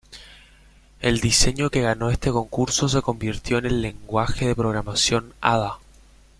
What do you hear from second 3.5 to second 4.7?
en el lenguaje de